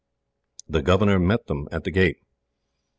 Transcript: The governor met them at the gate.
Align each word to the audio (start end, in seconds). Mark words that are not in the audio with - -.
The 0.67 0.81
governor 0.81 1.19
met 1.19 1.45
them 1.45 1.67
at 1.71 1.83
the 1.83 1.91
gate. 1.91 2.23